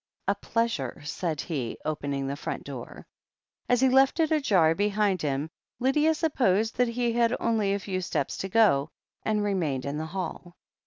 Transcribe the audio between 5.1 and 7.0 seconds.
him, Lydia supposed that